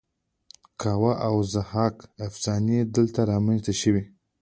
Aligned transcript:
کاوه 0.81 1.13
او 1.27 1.35
ضحاک 1.53 1.95
افسانې 2.27 2.79
دلته 2.95 3.19
رامینځته 3.31 3.73
شوې 3.81 4.03